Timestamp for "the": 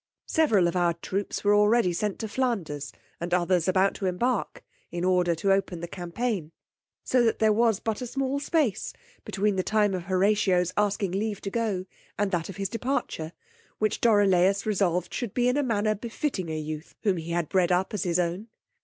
5.79-5.87, 9.57-9.61